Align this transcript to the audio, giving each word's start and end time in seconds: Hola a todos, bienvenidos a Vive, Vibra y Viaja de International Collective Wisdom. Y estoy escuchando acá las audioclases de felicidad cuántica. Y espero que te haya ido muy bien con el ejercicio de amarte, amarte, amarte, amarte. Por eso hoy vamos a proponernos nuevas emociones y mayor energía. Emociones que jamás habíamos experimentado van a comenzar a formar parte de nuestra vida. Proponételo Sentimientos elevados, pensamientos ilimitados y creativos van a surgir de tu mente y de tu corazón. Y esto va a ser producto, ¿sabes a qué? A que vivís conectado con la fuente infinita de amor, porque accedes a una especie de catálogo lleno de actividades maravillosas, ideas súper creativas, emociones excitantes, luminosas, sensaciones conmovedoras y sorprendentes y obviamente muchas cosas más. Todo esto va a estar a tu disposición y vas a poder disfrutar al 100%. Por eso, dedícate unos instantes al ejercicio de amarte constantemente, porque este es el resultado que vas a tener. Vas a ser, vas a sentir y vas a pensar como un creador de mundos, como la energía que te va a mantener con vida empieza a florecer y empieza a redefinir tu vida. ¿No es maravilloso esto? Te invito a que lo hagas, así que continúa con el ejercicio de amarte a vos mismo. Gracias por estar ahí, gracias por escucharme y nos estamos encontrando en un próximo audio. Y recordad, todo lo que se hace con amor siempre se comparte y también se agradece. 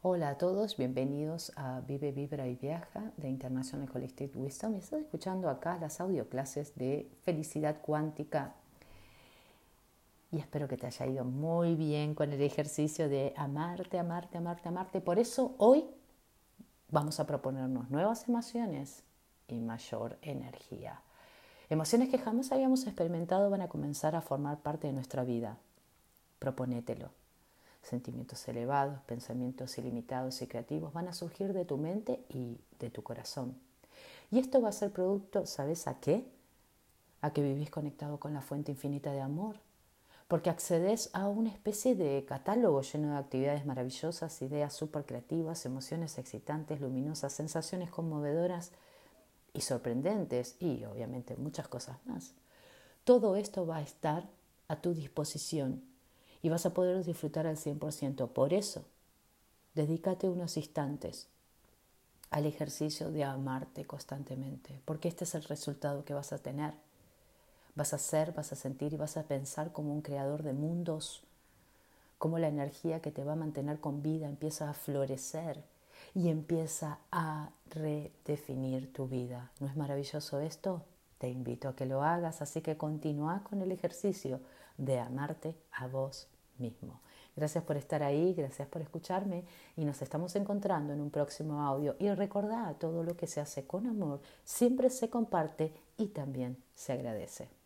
Hola 0.00 0.28
a 0.28 0.38
todos, 0.38 0.76
bienvenidos 0.76 1.50
a 1.56 1.80
Vive, 1.80 2.12
Vibra 2.12 2.46
y 2.46 2.54
Viaja 2.54 3.10
de 3.16 3.28
International 3.28 3.90
Collective 3.90 4.30
Wisdom. 4.38 4.76
Y 4.76 4.78
estoy 4.78 5.00
escuchando 5.00 5.50
acá 5.50 5.76
las 5.76 6.00
audioclases 6.00 6.76
de 6.76 7.10
felicidad 7.22 7.80
cuántica. 7.82 8.54
Y 10.30 10.38
espero 10.38 10.68
que 10.68 10.76
te 10.76 10.86
haya 10.86 11.04
ido 11.04 11.24
muy 11.24 11.74
bien 11.74 12.14
con 12.14 12.30
el 12.30 12.40
ejercicio 12.40 13.08
de 13.08 13.34
amarte, 13.36 13.98
amarte, 13.98 14.38
amarte, 14.38 14.68
amarte. 14.68 15.00
Por 15.00 15.18
eso 15.18 15.56
hoy 15.58 15.84
vamos 16.90 17.18
a 17.18 17.26
proponernos 17.26 17.90
nuevas 17.90 18.28
emociones 18.28 19.02
y 19.48 19.58
mayor 19.58 20.16
energía. 20.22 21.02
Emociones 21.70 22.08
que 22.08 22.18
jamás 22.18 22.52
habíamos 22.52 22.86
experimentado 22.86 23.50
van 23.50 23.62
a 23.62 23.68
comenzar 23.68 24.14
a 24.14 24.20
formar 24.20 24.60
parte 24.60 24.86
de 24.86 24.92
nuestra 24.92 25.24
vida. 25.24 25.58
Proponételo 26.38 27.10
Sentimientos 27.82 28.46
elevados, 28.48 29.00
pensamientos 29.02 29.78
ilimitados 29.78 30.42
y 30.42 30.46
creativos 30.46 30.92
van 30.92 31.08
a 31.08 31.12
surgir 31.12 31.52
de 31.52 31.64
tu 31.64 31.78
mente 31.78 32.24
y 32.28 32.58
de 32.78 32.90
tu 32.90 33.02
corazón. 33.02 33.56
Y 34.30 34.38
esto 34.38 34.60
va 34.60 34.68
a 34.68 34.72
ser 34.72 34.92
producto, 34.92 35.46
¿sabes 35.46 35.86
a 35.86 36.00
qué? 36.00 36.26
A 37.22 37.32
que 37.32 37.42
vivís 37.42 37.70
conectado 37.70 38.20
con 38.20 38.34
la 38.34 38.42
fuente 38.42 38.72
infinita 38.72 39.12
de 39.12 39.20
amor, 39.20 39.56
porque 40.28 40.50
accedes 40.50 41.08
a 41.14 41.26
una 41.28 41.48
especie 41.48 41.94
de 41.94 42.24
catálogo 42.26 42.82
lleno 42.82 43.12
de 43.12 43.16
actividades 43.16 43.64
maravillosas, 43.64 44.42
ideas 44.42 44.74
súper 44.74 45.06
creativas, 45.06 45.64
emociones 45.64 46.18
excitantes, 46.18 46.82
luminosas, 46.82 47.32
sensaciones 47.32 47.90
conmovedoras 47.90 48.72
y 49.54 49.62
sorprendentes 49.62 50.56
y 50.60 50.84
obviamente 50.84 51.36
muchas 51.36 51.68
cosas 51.68 51.96
más. 52.04 52.34
Todo 53.04 53.36
esto 53.36 53.66
va 53.66 53.78
a 53.78 53.82
estar 53.82 54.28
a 54.68 54.76
tu 54.76 54.92
disposición 54.92 55.82
y 56.42 56.48
vas 56.48 56.66
a 56.66 56.74
poder 56.74 57.04
disfrutar 57.04 57.46
al 57.46 57.56
100%. 57.56 58.28
Por 58.28 58.52
eso, 58.52 58.84
dedícate 59.74 60.28
unos 60.28 60.56
instantes 60.56 61.28
al 62.30 62.46
ejercicio 62.46 63.10
de 63.10 63.24
amarte 63.24 63.84
constantemente, 63.84 64.80
porque 64.84 65.08
este 65.08 65.24
es 65.24 65.34
el 65.34 65.44
resultado 65.44 66.04
que 66.04 66.14
vas 66.14 66.32
a 66.32 66.38
tener. 66.38 66.74
Vas 67.74 67.94
a 67.94 67.98
ser, 67.98 68.32
vas 68.32 68.52
a 68.52 68.56
sentir 68.56 68.92
y 68.92 68.96
vas 68.96 69.16
a 69.16 69.24
pensar 69.24 69.72
como 69.72 69.92
un 69.92 70.02
creador 70.02 70.42
de 70.42 70.52
mundos, 70.52 71.22
como 72.18 72.38
la 72.38 72.48
energía 72.48 73.00
que 73.00 73.12
te 73.12 73.24
va 73.24 73.34
a 73.34 73.36
mantener 73.36 73.80
con 73.80 74.02
vida 74.02 74.28
empieza 74.28 74.68
a 74.68 74.74
florecer 74.74 75.62
y 76.14 76.28
empieza 76.28 76.98
a 77.12 77.50
redefinir 77.70 78.92
tu 78.92 79.06
vida. 79.06 79.52
¿No 79.60 79.68
es 79.68 79.76
maravilloso 79.76 80.40
esto? 80.40 80.82
Te 81.18 81.28
invito 81.28 81.68
a 81.68 81.76
que 81.76 81.86
lo 81.86 82.02
hagas, 82.02 82.40
así 82.42 82.60
que 82.60 82.76
continúa 82.76 83.42
con 83.42 83.60
el 83.60 83.72
ejercicio 83.72 84.40
de 84.76 84.98
amarte 85.00 85.56
a 85.72 85.86
vos 85.86 86.28
mismo. 86.58 87.00
Gracias 87.36 87.62
por 87.62 87.76
estar 87.76 88.02
ahí, 88.02 88.34
gracias 88.34 88.66
por 88.66 88.82
escucharme 88.82 89.44
y 89.76 89.84
nos 89.84 90.02
estamos 90.02 90.34
encontrando 90.34 90.92
en 90.92 91.00
un 91.00 91.10
próximo 91.10 91.62
audio. 91.62 91.94
Y 91.98 92.10
recordad, 92.10 92.76
todo 92.76 93.04
lo 93.04 93.16
que 93.16 93.26
se 93.26 93.40
hace 93.40 93.66
con 93.66 93.86
amor 93.86 94.20
siempre 94.44 94.90
se 94.90 95.08
comparte 95.08 95.72
y 95.96 96.08
también 96.08 96.62
se 96.74 96.92
agradece. 96.92 97.57